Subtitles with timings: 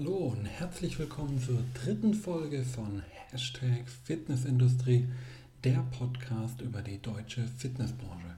[0.00, 5.06] Hallo und herzlich willkommen zur dritten Folge von Hashtag Fitnessindustrie,
[5.62, 8.34] der Podcast über die deutsche Fitnessbranche.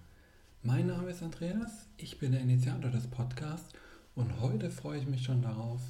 [0.65, 3.73] Mein Name ist Andreas, ich bin der Initiator des Podcasts
[4.17, 5.81] und heute freue ich mich schon darauf,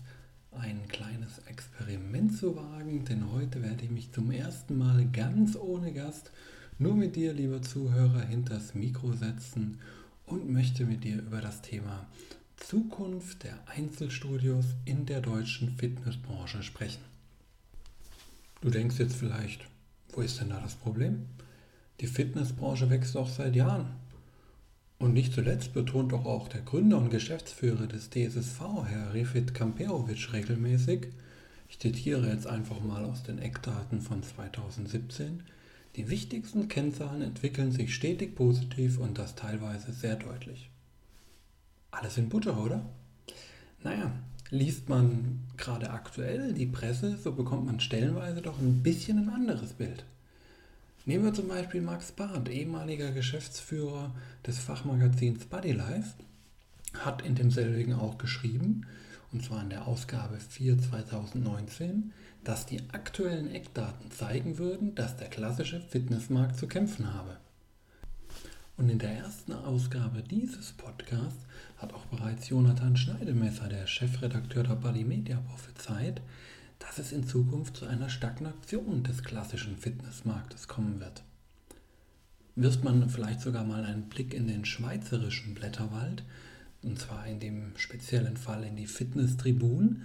[0.50, 5.94] ein kleines Experiment zu wagen, denn heute werde ich mich zum ersten Mal ganz ohne
[5.94, 6.32] Gast
[6.78, 9.78] nur mit dir, lieber Zuhörer, hinters Mikro setzen
[10.26, 12.06] und möchte mit dir über das Thema
[12.72, 17.02] Zukunft der Einzelstudios in der deutschen Fitnessbranche sprechen.
[18.62, 19.66] Du denkst jetzt vielleicht,
[20.14, 21.26] wo ist denn da das Problem?
[22.00, 23.90] Die Fitnessbranche wächst doch seit Jahren.
[24.98, 30.32] Und nicht zuletzt betont doch auch der Gründer und Geschäftsführer des DSSV, Herr Refit Kamperovic,
[30.32, 31.08] regelmäßig,
[31.68, 35.42] ich zitiere jetzt einfach mal aus den Eckdaten von 2017,
[35.96, 40.71] die wichtigsten Kennzahlen entwickeln sich stetig positiv und das teilweise sehr deutlich.
[41.92, 42.84] Alles in Butter, oder?
[43.84, 44.10] Naja,
[44.50, 49.74] liest man gerade aktuell die Presse, so bekommt man stellenweise doch ein bisschen ein anderes
[49.74, 50.04] Bild.
[51.04, 54.14] Nehmen wir zum Beispiel Max Barth, ehemaliger Geschäftsführer
[54.46, 56.14] des Fachmagazins Bodylife,
[56.98, 58.86] hat in demselbigen auch geschrieben,
[59.32, 62.12] und zwar in der Ausgabe 4 2019,
[62.44, 67.36] dass die aktuellen Eckdaten zeigen würden, dass der klassische Fitnessmarkt zu kämpfen habe.
[68.82, 74.74] Und in der ersten Ausgabe dieses Podcasts hat auch bereits Jonathan Schneidemesser, der Chefredakteur der
[74.74, 76.20] Body Media, prophezeit,
[76.80, 81.22] dass es in Zukunft zu einer Stagnation des klassischen Fitnessmarktes kommen wird.
[82.56, 86.24] Wirft man vielleicht sogar mal einen Blick in den schweizerischen Blätterwald,
[86.82, 90.02] und zwar in dem speziellen Fall in die Fitness-Tribun,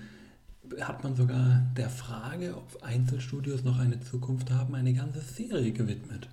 [0.81, 6.30] hat man sogar der Frage, ob Einzelstudios noch eine Zukunft haben, eine ganze Serie gewidmet.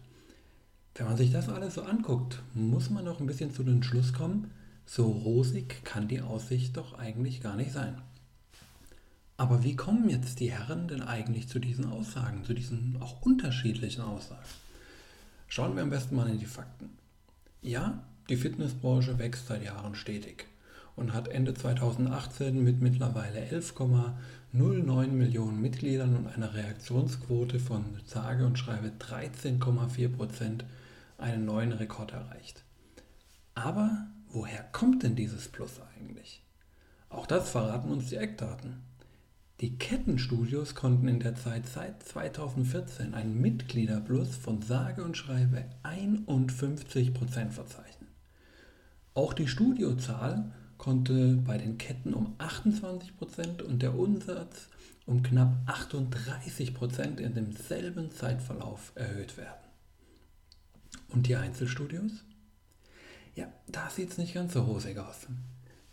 [0.96, 4.12] Wenn man sich das alles so anguckt, muss man noch ein bisschen zu dem Schluss
[4.12, 4.52] kommen,
[4.86, 8.00] so rosig kann die Aussicht doch eigentlich gar nicht sein.
[9.36, 14.02] Aber wie kommen jetzt die Herren denn eigentlich zu diesen Aussagen, zu diesen auch unterschiedlichen
[14.02, 14.44] Aussagen?
[15.48, 16.90] Schauen wir am besten mal in die Fakten.
[17.60, 20.46] Ja, die Fitnessbranche wächst seit Jahren stetig
[20.94, 28.60] und hat Ende 2018 mit mittlerweile 11,09 Millionen Mitgliedern und einer Reaktionsquote von sage und
[28.60, 30.64] schreibe 13,4 Prozent
[31.19, 32.64] einen neuen Rekord erreicht.
[33.55, 36.42] Aber woher kommt denn dieses Plus eigentlich?
[37.08, 38.83] Auch das verraten uns die Eckdaten.
[39.61, 47.51] Die Kettenstudios konnten in der Zeit seit 2014 ein Mitgliederplus von sage und schreibe 51%
[47.51, 48.08] verzeichnen.
[49.14, 54.69] Auch die Studiozahl konnte bei den Ketten um 28% und der Umsatz
[55.07, 59.64] um knapp 38% in demselben Zeitverlauf erhöht werden.
[61.14, 62.25] Und die Einzelstudios?
[63.36, 65.29] Ja, da sieht es nicht ganz so rosig aus.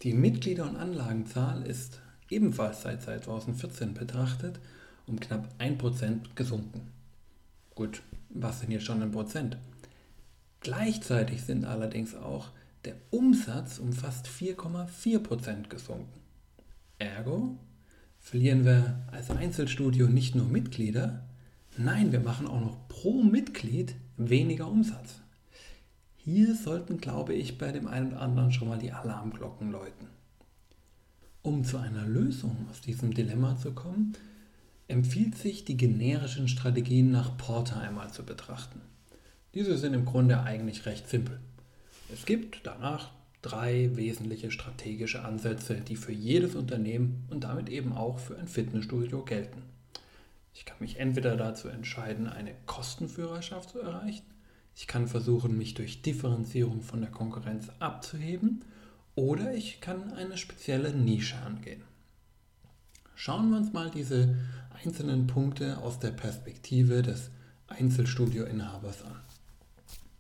[0.02, 4.60] Die Mitglieder- und Anlagenzahl ist ebenfalls seit 2014 betrachtet
[5.06, 6.92] um knapp 1% gesunken.
[7.76, 9.58] Gut, was sind hier schon ein Prozent?
[10.60, 12.50] Gleichzeitig sind allerdings auch
[12.86, 16.20] der Umsatz um fast 4,4% gesunken.
[16.98, 17.60] Ergo
[18.18, 21.28] verlieren wir als Einzelstudio nicht nur Mitglieder,
[21.78, 25.22] nein, wir machen auch noch pro Mitglied weniger Umsatz.
[26.16, 30.08] Hier sollten, glaube ich, bei dem einen oder anderen schon mal die Alarmglocken läuten.
[31.42, 34.14] Um zu einer Lösung aus diesem Dilemma zu kommen,
[34.88, 38.82] empfiehlt sich, die generischen Strategien nach Porter einmal zu betrachten.
[39.56, 41.40] Diese sind im Grunde eigentlich recht simpel.
[42.14, 43.12] Es gibt danach
[43.42, 49.24] drei wesentliche strategische Ansätze, die für jedes Unternehmen und damit eben auch für ein Fitnessstudio
[49.24, 49.64] gelten.
[50.54, 54.26] Ich kann mich entweder dazu entscheiden, eine Kostenführerschaft zu erreichen,
[54.76, 58.64] ich kann versuchen, mich durch Differenzierung von der Konkurrenz abzuheben
[59.16, 61.84] oder ich kann eine spezielle Nische angehen.
[63.16, 64.36] Schauen wir uns mal diese
[64.84, 67.30] einzelnen Punkte aus der Perspektive des
[67.68, 69.20] Einzelstudioinhabers an.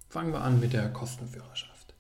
[0.09, 1.94] Fangen wir an mit der Kostenführerschaft.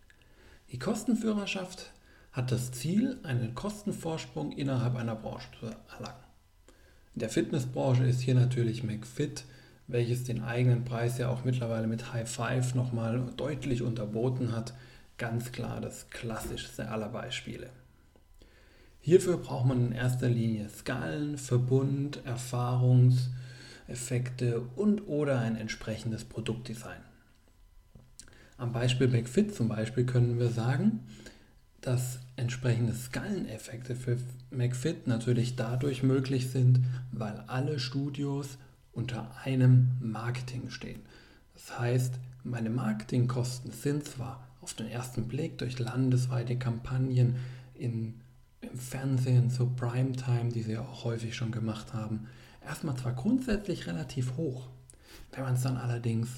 [0.71, 1.91] Die Kostenführerschaft
[2.31, 6.23] hat das Ziel, einen Kostenvorsprung innerhalb einer Branche zu erlangen.
[7.13, 9.43] In der Fitnessbranche ist hier natürlich McFit,
[9.87, 14.73] welches den eigenen Preis ja auch mittlerweile mit High Five nochmal deutlich unterboten hat,
[15.17, 17.69] ganz klar das klassischste aller Beispiele.
[19.01, 27.01] Hierfür braucht man in erster Linie Skalen, Verbund, Erfahrungseffekte und oder ein entsprechendes Produktdesign.
[28.57, 31.01] Am Beispiel McFit zum Beispiel können wir sagen,
[31.81, 34.17] dass entsprechende Skaleneffekte für
[34.49, 38.57] McFit natürlich dadurch möglich sind, weil alle Studios
[38.91, 41.01] unter einem Marketing stehen.
[41.53, 47.37] Das heißt, meine Marketingkosten sind zwar auf den ersten Blick durch landesweite Kampagnen
[47.73, 48.15] in
[48.61, 52.27] im Fernsehen zur Primetime, die sie auch häufig schon gemacht haben,
[52.65, 54.67] erstmal zwar grundsätzlich relativ hoch.
[55.31, 56.29] Wenn man es dann allerdings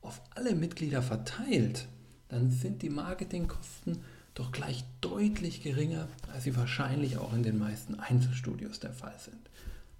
[0.00, 1.88] auf alle Mitglieder verteilt,
[2.28, 3.98] dann sind die Marketingkosten
[4.34, 9.50] doch gleich deutlich geringer, als sie wahrscheinlich auch in den meisten Einzelstudios der Fall sind.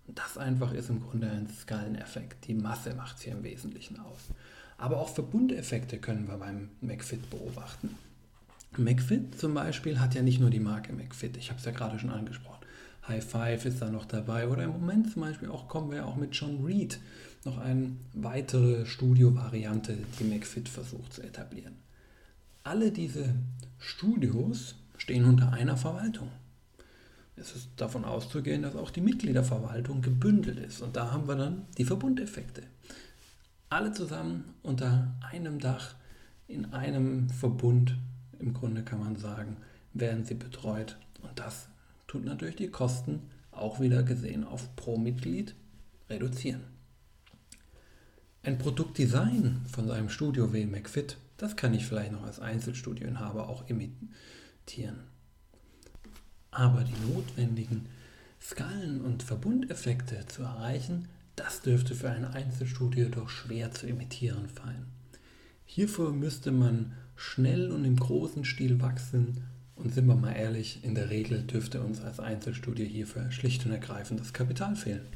[0.07, 2.49] Und das einfach ist im Grunde ein Skaleneffekt.
[2.49, 4.31] Die Masse macht es hier im Wesentlichen aus.
[4.79, 7.91] Aber auch Verbundeffekte können wir beim McFit beobachten.
[8.79, 11.99] McFit zum Beispiel hat ja nicht nur die Marke McFit, ich habe es ja gerade
[11.99, 12.65] schon angesprochen.
[13.07, 16.05] High Five ist da noch dabei oder im Moment zum Beispiel auch kommen wir ja
[16.07, 16.99] auch mit John Reed
[17.45, 21.75] noch eine weitere Studio-Variante, die McFit versucht zu etablieren.
[22.63, 23.35] Alle diese
[23.79, 26.29] Studios stehen unter einer Verwaltung.
[27.35, 30.81] Es ist davon auszugehen, dass auch die Mitgliederverwaltung gebündelt ist.
[30.81, 32.63] Und da haben wir dann die Verbundeffekte.
[33.69, 35.97] Alle zusammen unter einem Dach,
[36.47, 37.97] in einem Verbund,
[38.39, 39.57] im Grunde kann man sagen,
[39.93, 40.97] werden sie betreut.
[41.21, 41.67] Und das
[42.07, 45.57] tut natürlich die Kosten, auch wieder gesehen auf pro Mitglied,
[46.09, 46.61] reduzieren.
[48.45, 53.67] Ein Produktdesign von seinem Studio wie McFit, das kann ich vielleicht noch als Einzelstudioinhaber auch
[54.63, 55.01] imitieren.
[56.51, 57.87] Aber die notwendigen
[58.41, 64.87] Skalen- und Verbundeffekte zu erreichen, das dürfte für ein Einzelstudio doch schwer zu imitieren fallen.
[65.65, 69.45] Hierfür müsste man schnell und im großen Stil wachsen
[69.75, 73.73] und sind wir mal ehrlich, in der Regel dürfte uns als Einzelstudio hierfür schlicht und
[73.73, 75.07] ergreifend das Kapital fehlen.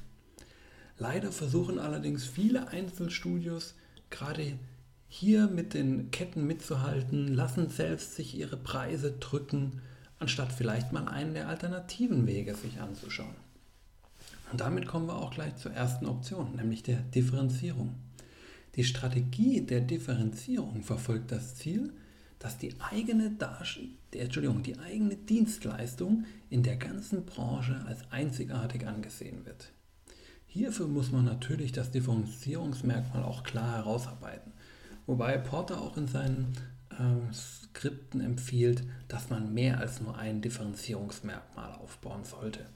[0.99, 3.75] Leider versuchen allerdings viele Einzelstudios
[4.09, 4.59] gerade
[5.09, 9.81] hier mit den Ketten mitzuhalten, lassen selbst sich ihre Preise drücken,
[10.19, 13.35] anstatt vielleicht mal einen der alternativen Wege sich anzuschauen.
[14.51, 17.95] Und damit kommen wir auch gleich zur ersten Option, nämlich der Differenzierung.
[18.77, 21.93] Die Strategie der Differenzierung verfolgt das Ziel,
[22.39, 23.79] dass die eigene, Darst
[24.13, 29.73] Entschuldigung, die eigene Dienstleistung in der ganzen Branche als einzigartig angesehen wird.
[30.47, 34.53] Hierfür muss man natürlich das Differenzierungsmerkmal auch klar herausarbeiten.
[35.07, 36.57] Wobei Porter auch in seinen
[36.91, 42.67] äh, Skripten empfiehlt, dass man mehr als nur ein Differenzierungsmerkmal aufbauen sollte.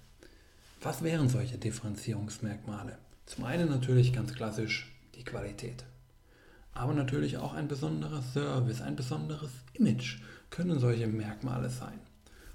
[0.83, 2.99] Was wären solche Differenzierungsmerkmale?
[3.27, 5.85] Zum einen natürlich ganz klassisch die Qualität.
[6.73, 11.99] Aber natürlich auch ein besonderer Service, ein besonderes Image können solche Merkmale sein.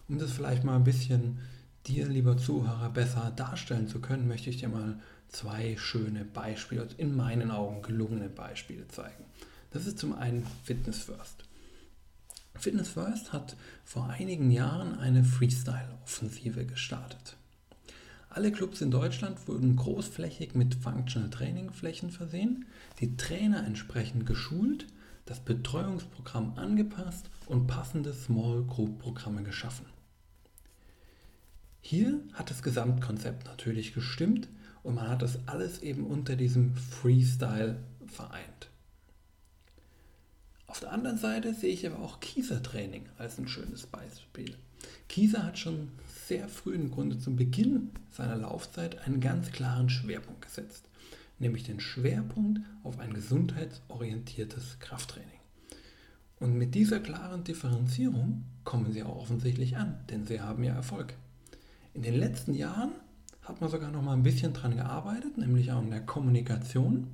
[0.08, 1.40] Um das vielleicht mal ein bisschen
[1.88, 7.16] dir, lieber Zuhörer, besser darstellen zu können, möchte ich dir mal zwei schöne Beispiele, in
[7.16, 9.26] meinen Augen gelungene Beispiele zeigen.
[9.76, 11.44] Das ist zum einen Fitness First.
[12.58, 17.36] Fitness First hat vor einigen Jahren eine Freestyle-Offensive gestartet.
[18.30, 22.64] Alle Clubs in Deutschland wurden großflächig mit Functional Training Flächen versehen,
[23.02, 24.88] die Trainer entsprechend geschult,
[25.26, 29.88] das Betreuungsprogramm angepasst und passende Small Group Programme geschaffen.
[31.82, 34.48] Hier hat das Gesamtkonzept natürlich gestimmt
[34.84, 38.70] und man hat das alles eben unter diesem Freestyle vereint.
[40.76, 44.58] Auf der anderen Seite sehe ich aber auch Kieser-Training als ein schönes Beispiel.
[45.08, 45.88] Kieser hat schon
[46.28, 50.90] sehr früh im Grunde zum Beginn seiner Laufzeit einen ganz klaren Schwerpunkt gesetzt,
[51.40, 55.40] nämlich den Schwerpunkt auf ein gesundheitsorientiertes Krafttraining.
[56.42, 61.14] Und mit dieser klaren Differenzierung kommen sie auch offensichtlich an, denn sie haben ja Erfolg.
[61.94, 62.92] In den letzten Jahren
[63.44, 67.08] hat man sogar noch mal ein bisschen dran gearbeitet, nämlich auch in der Kommunikation,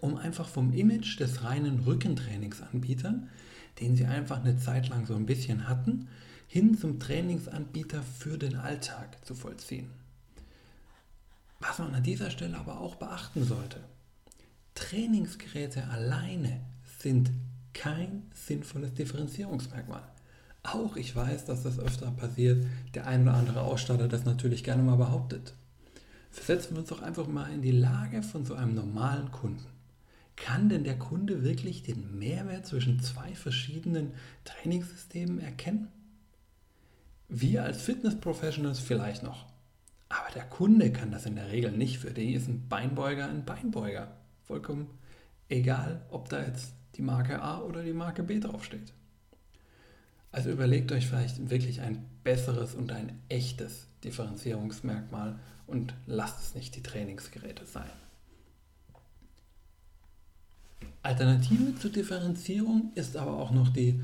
[0.00, 3.28] um einfach vom Image des reinen Rückentrainingsanbietern,
[3.80, 6.08] den sie einfach eine Zeit lang so ein bisschen hatten,
[6.46, 9.90] hin zum Trainingsanbieter für den Alltag zu vollziehen.
[11.60, 13.80] Was man an dieser Stelle aber auch beachten sollte,
[14.74, 16.60] Trainingsgeräte alleine
[16.98, 17.30] sind
[17.72, 20.02] kein sinnvolles Differenzierungsmerkmal.
[20.62, 24.82] Auch ich weiß, dass das öfter passiert, der ein oder andere Ausstatter das natürlich gerne
[24.82, 25.54] mal behauptet.
[26.30, 29.73] Versetzen wir uns doch einfach mal in die Lage von so einem normalen Kunden.
[30.36, 34.12] Kann denn der Kunde wirklich den Mehrwert zwischen zwei verschiedenen
[34.44, 35.88] Trainingssystemen erkennen?
[37.28, 39.46] Wir als Fitness-Professionals vielleicht noch.
[40.08, 41.98] Aber der Kunde kann das in der Regel nicht.
[41.98, 44.16] Für den ist ein Beinbeuger ein Beinbeuger.
[44.42, 44.88] Vollkommen
[45.48, 48.92] egal, ob da jetzt die Marke A oder die Marke B draufsteht.
[50.30, 56.74] Also überlegt euch vielleicht wirklich ein besseres und ein echtes Differenzierungsmerkmal und lasst es nicht
[56.76, 57.90] die Trainingsgeräte sein.
[61.04, 64.00] Alternative zur Differenzierung ist aber auch noch die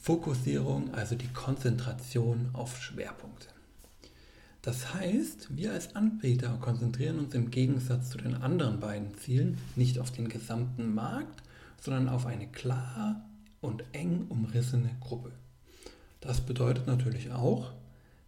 [0.00, 3.48] Fokussierung, also die Konzentration auf Schwerpunkte.
[4.62, 9.98] Das heißt, wir als Anbieter konzentrieren uns im Gegensatz zu den anderen beiden Zielen nicht
[9.98, 11.42] auf den gesamten Markt,
[11.78, 13.22] sondern auf eine klar
[13.60, 15.32] und eng umrissene Gruppe.
[16.22, 17.72] Das bedeutet natürlich auch,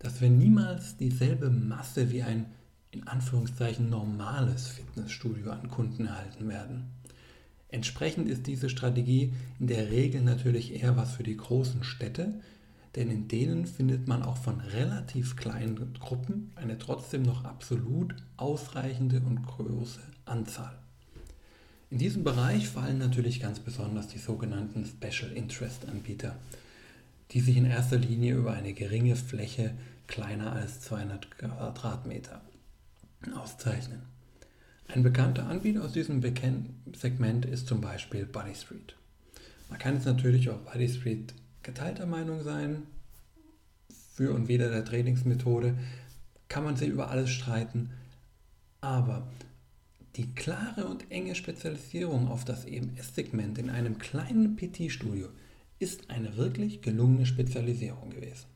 [0.00, 2.44] dass wir niemals dieselbe Masse wie ein
[2.90, 6.90] in Anführungszeichen normales Fitnessstudio an Kunden erhalten werden.
[7.68, 12.40] Entsprechend ist diese Strategie in der Regel natürlich eher was für die großen Städte,
[12.94, 19.20] denn in denen findet man auch von relativ kleinen Gruppen eine trotzdem noch absolut ausreichende
[19.20, 20.78] und große Anzahl.
[21.90, 26.36] In diesem Bereich fallen natürlich ganz besonders die sogenannten Special Interest Anbieter,
[27.32, 29.74] die sich in erster Linie über eine geringe Fläche
[30.06, 32.40] kleiner als 200 Quadratmeter
[33.36, 34.15] auszeichnen.
[34.88, 38.96] Ein bekannter Anbieter aus diesem Segment ist zum Beispiel Buddy Street.
[39.68, 42.84] Man kann jetzt natürlich auch Buddy Street geteilter Meinung sein.
[44.14, 45.76] Für und wider der Trainingsmethode
[46.48, 47.90] kann man sich über alles streiten.
[48.80, 49.26] Aber
[50.14, 55.28] die klare und enge Spezialisierung auf das EMS-Segment in einem kleinen PT-Studio
[55.78, 58.46] ist eine wirklich gelungene Spezialisierung gewesen.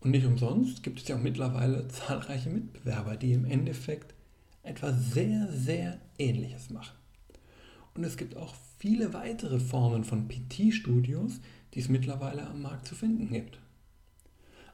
[0.00, 4.14] Und nicht umsonst gibt es ja auch mittlerweile zahlreiche Mitbewerber, die im Endeffekt
[4.68, 6.96] etwas sehr, sehr Ähnliches machen.
[7.94, 11.40] Und es gibt auch viele weitere Formen von PT-Studios,
[11.74, 13.58] die es mittlerweile am Markt zu finden gibt.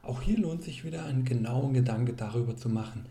[0.03, 3.05] Auch hier lohnt sich wieder einen genauen Gedanke darüber zu machen,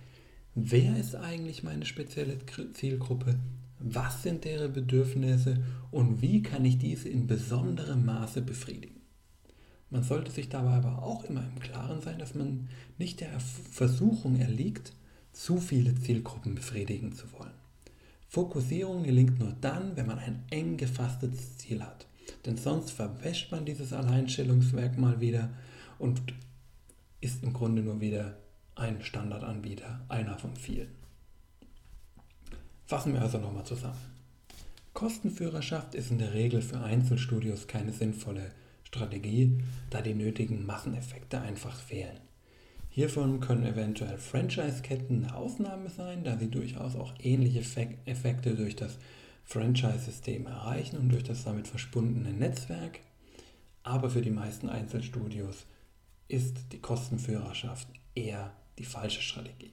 [0.55, 2.39] wer ist eigentlich meine spezielle
[2.73, 3.35] Zielgruppe,
[3.81, 9.01] was sind deren Bedürfnisse und wie kann ich diese in besonderem Maße befriedigen.
[9.91, 14.37] Man sollte sich dabei aber auch immer im Klaren sein, dass man nicht der Versuchung
[14.37, 14.93] erliegt,
[15.35, 17.53] zu viele Zielgruppen befriedigen zu wollen.
[18.29, 22.07] Fokussierung gelingt nur dann, wenn man ein eng gefasstes Ziel hat.
[22.47, 25.51] Denn sonst verwäscht man dieses Alleinstellungsmerkmal wieder
[25.99, 26.21] und
[27.21, 28.37] ist im Grunde nur wieder
[28.75, 30.91] ein Standardanbieter, einer von vielen.
[32.87, 34.01] Fassen wir also nochmal zusammen.
[34.93, 38.51] Kostenführerschaft ist in der Regel für Einzelstudios keine sinnvolle
[38.85, 39.59] Strategie,
[39.91, 42.19] da die nötigen Masseneffekte einfach fehlen.
[42.95, 47.59] Hiervon können eventuell Franchise-Ketten eine Ausnahme sein, da sie durchaus auch ähnliche
[48.05, 48.99] Effekte durch das
[49.43, 53.01] Franchise-System erreichen und durch das damit verbundene Netzwerk.
[53.83, 55.67] Aber für die meisten Einzelstudios
[56.29, 59.73] ist die Kostenführerschaft eher die falsche Strategie.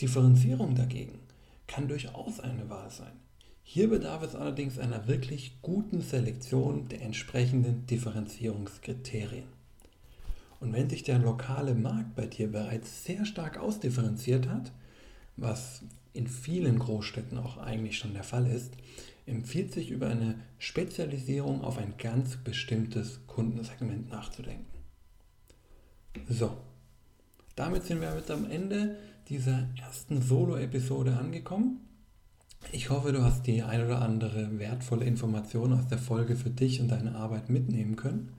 [0.00, 1.18] Differenzierung dagegen
[1.66, 3.12] kann durchaus eine Wahl sein.
[3.62, 9.59] Hier bedarf es allerdings einer wirklich guten Selektion der entsprechenden Differenzierungskriterien.
[10.60, 14.72] Und wenn sich der lokale Markt bei dir bereits sehr stark ausdifferenziert hat,
[15.36, 18.74] was in vielen Großstädten auch eigentlich schon der Fall ist,
[19.26, 24.66] empfiehlt sich über eine Spezialisierung auf ein ganz bestimmtes Kundensegment nachzudenken.
[26.28, 26.56] So,
[27.56, 28.96] damit sind wir jetzt am Ende
[29.28, 31.80] dieser ersten Solo-Episode angekommen.
[32.72, 36.80] Ich hoffe, du hast die ein oder andere wertvolle Information aus der Folge für dich
[36.80, 38.32] und deine Arbeit mitnehmen können.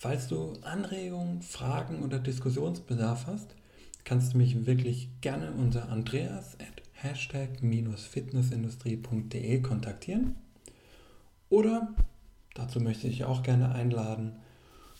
[0.00, 3.56] Falls du Anregungen, Fragen oder Diskussionsbedarf hast,
[4.04, 10.36] kannst du mich wirklich gerne unter andreas at hashtag-fitnessindustrie.de kontaktieren.
[11.48, 11.92] Oder,
[12.54, 14.36] dazu möchte ich auch gerne einladen,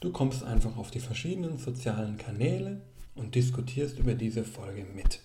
[0.00, 2.80] du kommst einfach auf die verschiedenen sozialen Kanäle
[3.14, 5.20] und diskutierst über diese Folge mit.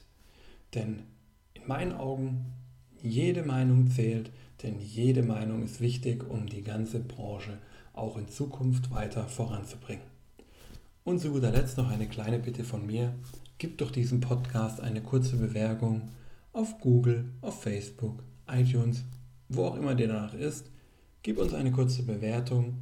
[0.76, 1.02] Denn
[1.56, 2.54] in meinen Augen,
[3.02, 4.30] jede Meinung zählt,
[4.62, 10.04] denn jede Meinung ist wichtig, um die ganze Branche zu auch in Zukunft weiter voranzubringen.
[11.04, 13.14] Und zu guter Letzt noch eine kleine Bitte von mir.
[13.58, 16.10] Gib doch diesem Podcast eine kurze Bewertung
[16.52, 19.04] auf Google, auf Facebook, iTunes,
[19.50, 20.70] wo auch immer dir danach ist.
[21.22, 22.76] Gib uns eine kurze Bewertung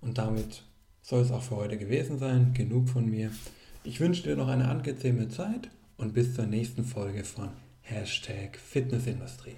[0.00, 0.62] und damit
[1.02, 2.54] soll es auch für heute gewesen sein.
[2.54, 3.30] Genug von mir.
[3.84, 7.50] Ich wünsche dir noch eine angenehme Zeit und bis zur nächsten Folge von
[7.82, 9.56] Hashtag Fitnessindustrie.